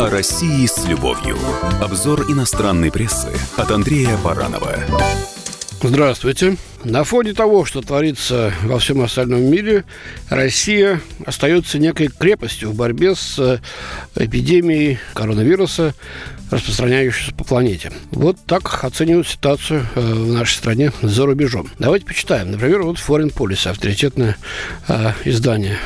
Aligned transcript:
О 0.00 0.10
России 0.10 0.64
с 0.64 0.86
любовью. 0.86 1.36
Обзор 1.82 2.30
иностранной 2.30 2.92
прессы 2.92 3.30
от 3.56 3.72
Андрея 3.72 4.16
Баранова. 4.18 4.76
Здравствуйте. 5.82 6.56
На 6.84 7.02
фоне 7.02 7.34
того, 7.34 7.64
что 7.64 7.80
творится 7.80 8.52
во 8.62 8.78
всем 8.78 9.00
остальном 9.00 9.42
мире, 9.42 9.84
Россия 10.28 11.00
остается 11.26 11.80
некой 11.80 12.10
крепостью 12.16 12.70
в 12.70 12.76
борьбе 12.76 13.16
с 13.16 13.40
э, 13.40 13.58
эпидемией 14.14 15.00
коронавируса, 15.14 15.94
распространяющейся 16.52 17.34
по 17.34 17.42
планете. 17.42 17.90
Вот 18.12 18.36
так 18.46 18.84
оценивают 18.84 19.26
ситуацию 19.26 19.84
э, 19.96 20.00
в 20.00 20.32
нашей 20.32 20.54
стране 20.54 20.92
за 21.02 21.26
рубежом. 21.26 21.70
Давайте 21.80 22.06
почитаем. 22.06 22.52
Например, 22.52 22.82
вот 22.82 22.98
Foreign 22.98 23.34
Policy, 23.34 23.68
авторитетное 23.68 24.36
э, 24.86 25.12
издание 25.24 25.78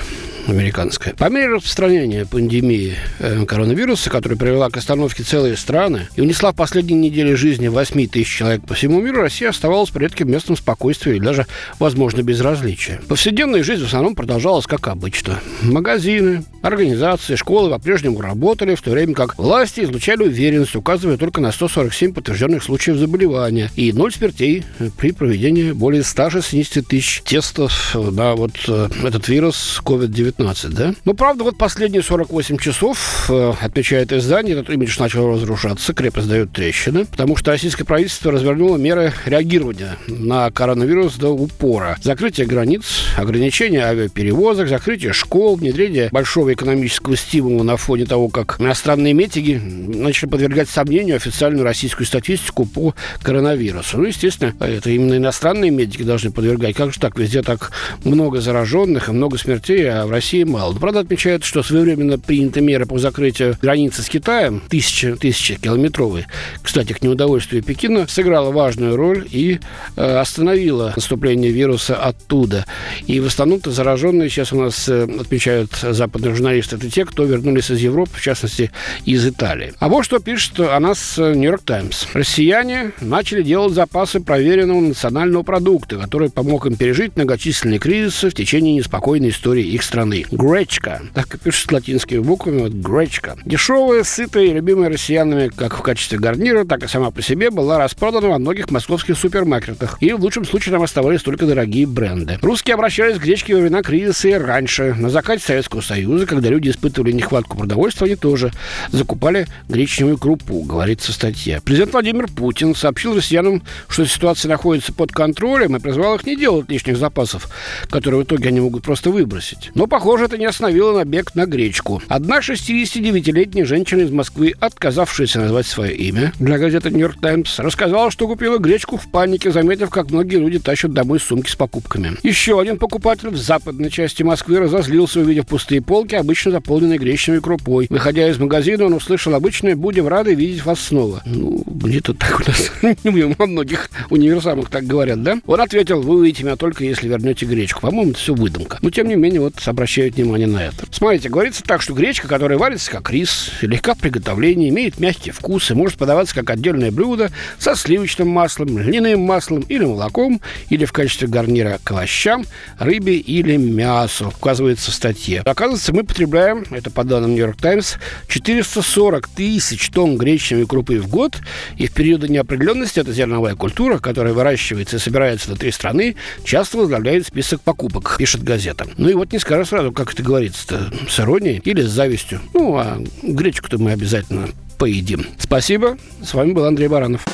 американская. 0.46 1.14
По 1.14 1.28
мере 1.28 1.54
распространения 1.54 2.26
пандемии 2.26 2.94
э, 3.18 3.44
коронавируса, 3.44 4.10
которая 4.10 4.38
привела 4.38 4.70
к 4.70 4.76
остановке 4.76 5.22
целые 5.22 5.56
страны 5.56 6.08
и 6.16 6.20
унесла 6.20 6.52
в 6.52 6.56
последние 6.56 6.98
недели 6.98 7.34
жизни 7.34 7.68
8 7.68 8.08
тысяч 8.08 8.36
человек 8.36 8.66
по 8.66 8.74
всему 8.74 9.00
миру, 9.00 9.20
Россия 9.20 9.48
оставалась 9.50 9.90
при 9.90 10.02
редким 10.02 10.30
местом 10.30 10.56
спокойствия 10.56 11.16
и 11.16 11.20
даже, 11.20 11.46
возможно, 11.78 12.22
безразличия. 12.22 13.00
Повседневная 13.08 13.62
жизнь 13.62 13.82
в 13.82 13.86
основном 13.86 14.14
продолжалась 14.14 14.66
как 14.66 14.88
обычно. 14.88 15.40
Магазины, 15.62 16.44
организации, 16.62 17.36
школы 17.36 17.70
по-прежнему 17.70 18.20
работали, 18.20 18.74
в 18.74 18.82
то 18.82 18.90
время 18.90 19.14
как 19.14 19.38
власти 19.38 19.80
излучали 19.80 20.24
уверенность, 20.24 20.76
указывая 20.76 21.16
только 21.16 21.40
на 21.40 21.52
147 21.52 22.14
подтвержденных 22.14 22.62
случаев 22.62 22.96
заболевания 22.96 23.70
и 23.76 23.92
0 23.92 24.12
смертей 24.12 24.64
при 24.98 25.12
проведении 25.12 25.72
более 25.72 26.02
160 26.02 26.86
тысяч 26.86 27.22
тестов 27.22 27.94
на 27.94 28.34
вот 28.34 28.52
э, 28.68 28.88
этот 29.04 29.28
вирус 29.28 29.80
COVID-19 29.84 30.22
19, 30.22 30.70
да? 30.74 30.94
Ну, 31.04 31.14
правда, 31.14 31.44
вот 31.44 31.58
последние 31.58 32.02
48 32.02 32.58
часов, 32.58 33.26
э, 33.28 33.52
отмечает 33.60 34.12
издание, 34.12 34.54
этот 34.54 34.70
имидж 34.70 34.98
начал 34.98 35.32
разрушаться, 35.32 35.92
крепость 35.94 36.28
дает 36.28 36.52
трещины, 36.52 37.04
потому 37.06 37.36
что 37.36 37.50
российское 37.50 37.84
правительство 37.84 38.32
развернуло 38.32 38.76
меры 38.76 39.12
реагирования 39.26 39.96
на 40.06 40.50
коронавирус 40.50 41.16
до 41.16 41.30
упора. 41.30 41.96
Закрытие 42.02 42.46
границ, 42.46 42.84
ограничение 43.16 43.84
авиаперевозок, 43.84 44.68
закрытие 44.68 45.12
школ, 45.12 45.56
внедрение 45.56 46.08
большого 46.10 46.51
экономического 46.52 47.16
стимула 47.16 47.62
на 47.62 47.76
фоне 47.76 48.06
того, 48.06 48.28
как 48.28 48.60
иностранные 48.60 49.12
метики 49.12 49.60
начали 49.62 50.28
подвергать 50.28 50.68
сомнению 50.68 51.16
официальную 51.16 51.64
российскую 51.64 52.06
статистику 52.06 52.66
по 52.66 52.94
коронавирусу. 53.22 53.98
Ну, 53.98 54.04
естественно, 54.04 54.54
это 54.60 54.90
именно 54.90 55.16
иностранные 55.16 55.70
медики 55.70 56.02
должны 56.02 56.30
подвергать. 56.30 56.76
Как 56.76 56.92
же 56.92 57.00
так? 57.00 57.18
Везде 57.18 57.42
так 57.42 57.72
много 58.04 58.40
зараженных 58.40 59.08
и 59.08 59.12
много 59.12 59.38
смертей, 59.38 59.90
а 59.90 60.06
в 60.06 60.10
России 60.10 60.44
мало. 60.44 60.74
Правда, 60.74 61.00
отмечают, 61.00 61.44
что 61.44 61.62
своевременно 61.62 62.18
приняты 62.18 62.60
меры 62.60 62.86
по 62.86 62.98
закрытию 62.98 63.56
границы 63.60 64.02
с 64.02 64.08
Китаем, 64.08 64.62
тысяча, 64.68 65.16
тысяча 65.16 65.56
километровые, 65.56 66.26
кстати, 66.62 66.92
к 66.92 67.02
неудовольствию 67.02 67.62
Пекина, 67.62 68.06
сыграла 68.08 68.50
важную 68.50 68.96
роль 68.96 69.26
и 69.30 69.60
э, 69.96 70.16
остановила 70.16 70.92
наступление 70.96 71.50
вируса 71.50 71.96
оттуда. 71.96 72.66
И 73.06 73.20
в 73.20 73.26
основном-то 73.26 73.70
зараженные 73.70 74.28
сейчас 74.28 74.52
у 74.52 74.60
нас 74.60 74.88
э, 74.88 75.04
отмечают 75.20 75.72
западные 75.76 76.32
журналисты, 76.42 76.76
это 76.76 76.90
те, 76.90 77.04
кто 77.04 77.24
вернулись 77.24 77.70
из 77.70 77.78
Европы, 77.78 78.10
в 78.14 78.20
частности, 78.20 78.72
из 79.04 79.26
Италии. 79.26 79.72
А 79.78 79.88
вот 79.88 80.04
что 80.04 80.18
пишет 80.18 80.58
о 80.58 80.78
нас 80.80 81.16
э, 81.18 81.34
Нью-Йорк 81.34 81.62
Таймс. 81.62 82.06
Россияне 82.14 82.92
начали 83.00 83.42
делать 83.42 83.74
запасы 83.74 84.20
проверенного 84.20 84.80
национального 84.80 85.44
продукта, 85.44 85.98
который 85.98 86.30
помог 86.30 86.66
им 86.66 86.76
пережить 86.76 87.16
многочисленные 87.16 87.78
кризисы 87.78 88.30
в 88.30 88.34
течение 88.34 88.74
неспокойной 88.74 89.30
истории 89.30 89.64
их 89.64 89.84
страны. 89.84 90.24
Гречка. 90.32 91.02
Так 91.14 91.32
и 91.34 91.38
пишут 91.38 91.72
латинскими 91.72 92.18
буквами. 92.18 92.62
Вот 92.62 92.72
гречка. 92.72 93.36
Дешевая, 93.44 94.02
сытая 94.02 94.46
и 94.46 94.52
любимая 94.52 94.88
россиянами 94.88 95.48
как 95.48 95.78
в 95.78 95.82
качестве 95.82 96.18
гарнира, 96.18 96.64
так 96.64 96.82
и 96.82 96.88
сама 96.88 97.12
по 97.12 97.22
себе 97.22 97.50
была 97.50 97.78
распродана 97.78 98.28
во 98.28 98.38
многих 98.38 98.70
московских 98.70 99.16
супермаркетах. 99.16 99.98
И 100.00 100.12
в 100.12 100.20
лучшем 100.20 100.44
случае 100.44 100.72
там 100.72 100.82
оставались 100.82 101.22
только 101.22 101.46
дорогие 101.46 101.86
бренды. 101.86 102.38
Русские 102.42 102.74
обращались 102.74 103.18
к 103.18 103.22
гречке 103.22 103.54
во 103.54 103.60
времена 103.60 103.82
кризиса 103.82 104.28
и 104.28 104.32
раньше. 104.32 104.94
На 104.98 105.08
закате 105.08 105.44
Советского 105.44 105.82
Союза, 105.82 106.26
когда 106.32 106.48
люди 106.48 106.70
испытывали 106.70 107.12
нехватку 107.12 107.58
продовольствия, 107.58 108.06
они 108.06 108.16
тоже 108.16 108.52
закупали 108.90 109.46
гречневую 109.68 110.16
крупу, 110.16 110.62
говорится 110.62 111.12
в 111.12 111.14
статье. 111.14 111.60
Президент 111.64 111.92
Владимир 111.92 112.26
Путин 112.28 112.74
сообщил 112.74 113.14
россиянам, 113.14 113.62
что 113.88 114.06
ситуация 114.06 114.48
находится 114.48 114.92
под 114.92 115.12
контролем 115.12 115.76
и 115.76 115.80
призвал 115.80 116.14
их 116.14 116.24
не 116.24 116.36
делать 116.36 116.70
лишних 116.70 116.96
запасов, 116.96 117.48
которые 117.90 118.22
в 118.22 118.24
итоге 118.24 118.48
они 118.48 118.60
могут 118.60 118.82
просто 118.82 119.10
выбросить. 119.10 119.70
Но, 119.74 119.86
похоже, 119.86 120.24
это 120.24 120.38
не 120.38 120.46
остановило 120.46 120.96
набег 120.96 121.34
на 121.34 121.44
гречку. 121.44 122.02
Одна 122.08 122.40
69-летняя 122.40 123.64
женщина 123.64 124.00
из 124.00 124.10
Москвы, 124.10 124.54
отказавшаяся 124.58 125.40
назвать 125.40 125.66
свое 125.66 125.94
имя, 125.94 126.32
для 126.38 126.58
газеты 126.58 126.90
«Нью-Йорк 126.90 127.20
Таймс», 127.20 127.58
рассказала, 127.58 128.10
что 128.10 128.26
купила 128.26 128.58
гречку 128.58 128.96
в 128.96 129.10
панике, 129.10 129.50
заметив, 129.50 129.90
как 129.90 130.10
многие 130.10 130.36
люди 130.36 130.58
тащат 130.58 130.92
домой 130.92 131.20
сумки 131.20 131.50
с 131.50 131.56
покупками. 131.56 132.16
Еще 132.22 132.58
один 132.58 132.78
покупатель 132.78 133.28
в 133.28 133.36
западной 133.36 133.90
части 133.90 134.22
Москвы 134.22 134.58
разозлился, 134.58 135.20
увидев 135.20 135.46
пустые 135.46 135.82
полки, 135.82 136.14
обычно 136.22 136.52
заполненные 136.52 136.98
гречневой 136.98 137.40
крупой. 137.40 137.86
Выходя 137.90 138.28
из 138.28 138.38
магазина, 138.38 138.86
он 138.86 138.94
услышал 138.94 139.34
обычное 139.34 139.76
«Будем 139.76 140.08
рады 140.08 140.34
видеть 140.34 140.64
вас 140.64 140.80
снова». 140.80 141.22
Ну, 141.26 141.62
где-то 141.66 142.14
так 142.14 142.40
у 142.40 142.44
нас, 142.48 142.72
во 143.38 143.46
многих 143.46 143.90
универсамах 144.08 144.70
так 144.70 144.84
говорят, 144.84 145.22
да? 145.22 145.38
Он 145.46 145.60
ответил, 145.60 146.00
вы 146.00 146.16
увидите 146.16 146.44
меня 146.44 146.56
только 146.56 146.84
если 146.84 147.08
вернете 147.08 147.44
гречку. 147.46 147.80
По-моему, 147.80 148.12
это 148.12 148.20
все 148.20 148.34
выдумка. 148.34 148.78
Но, 148.82 148.90
тем 148.90 149.08
не 149.08 149.16
менее, 149.16 149.40
вот 149.40 149.54
обращают 149.66 150.16
внимание 150.16 150.46
на 150.46 150.64
это. 150.64 150.86
Смотрите, 150.90 151.28
говорится 151.28 151.62
так, 151.62 151.82
что 151.82 151.92
гречка, 151.92 152.28
которая 152.28 152.58
варится 152.58 152.90
как 152.90 153.10
рис, 153.10 153.50
легка 153.60 153.94
в 153.94 153.98
приготовлении, 153.98 154.68
имеет 154.68 154.98
мягкий 155.00 155.30
вкус 155.30 155.70
и 155.70 155.74
может 155.74 155.98
подаваться 155.98 156.34
как 156.34 156.50
отдельное 156.50 156.90
блюдо 156.90 157.30
со 157.58 157.74
сливочным 157.74 158.28
маслом, 158.28 158.78
льняным 158.78 159.20
маслом 159.20 159.60
или 159.68 159.84
молоком, 159.84 160.40
или 160.70 160.84
в 160.84 160.92
качестве 160.92 161.28
гарнира 161.28 161.78
к 161.82 161.90
овощам, 161.90 162.44
рыбе 162.78 163.16
или 163.16 163.56
мясу, 163.56 164.32
указывается 164.36 164.90
в 164.90 164.94
статье. 164.94 165.42
Оказывается, 165.44 165.92
мы 165.92 166.04
потребляем, 166.12 166.66
это 166.70 166.90
по 166.90 167.04
данным 167.04 167.30
Нью-Йорк 167.30 167.56
Таймс, 167.56 167.94
440 168.28 169.28
тысяч 169.28 169.88
тонн 169.88 170.18
гречневой 170.18 170.66
крупы 170.66 171.00
в 171.00 171.08
год, 171.08 171.38
и 171.78 171.86
в 171.86 171.94
периоды 171.94 172.28
неопределенности 172.28 173.00
эта 173.00 173.14
зерновая 173.14 173.54
культура, 173.54 173.98
которая 173.98 174.34
выращивается 174.34 174.96
и 174.96 174.98
собирается 174.98 175.48
внутри 175.48 175.72
страны, 175.72 176.16
часто 176.44 176.76
возглавляет 176.76 177.26
список 177.26 177.62
покупок, 177.62 178.16
пишет 178.18 178.44
газета. 178.44 178.86
Ну 178.98 179.08
и 179.08 179.14
вот 179.14 179.32
не 179.32 179.38
скажешь 179.38 179.68
сразу, 179.68 179.90
как 179.90 180.12
это 180.12 180.22
говорится-то, 180.22 180.92
с 181.08 181.18
иронией 181.18 181.62
или 181.64 181.80
с 181.80 181.88
завистью. 181.88 182.42
Ну, 182.52 182.76
а 182.76 183.02
гречку-то 183.22 183.78
мы 183.78 183.92
обязательно 183.92 184.50
поедим. 184.76 185.26
Спасибо. 185.38 185.96
С 186.22 186.34
вами 186.34 186.52
был 186.52 186.66
Андрей 186.66 186.88
Баранов. 186.88 187.24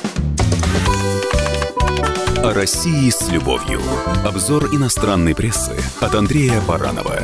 О 2.45 2.53
России 2.55 3.11
с 3.11 3.29
любовью. 3.29 3.81
Обзор 4.25 4.67
иностранной 4.73 5.35
прессы 5.35 5.73
от 5.99 6.15
Андрея 6.15 6.61
Баранова. 6.61 7.19